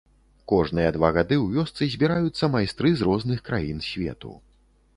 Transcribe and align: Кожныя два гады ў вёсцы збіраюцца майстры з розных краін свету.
Кожныя 0.51 0.93
два 0.95 1.09
гады 1.17 1.35
ў 1.43 1.59
вёсцы 1.59 1.89
збіраюцца 1.97 2.51
майстры 2.55 2.95
з 3.03 3.09
розных 3.11 3.45
краін 3.51 3.87
свету. 3.93 4.37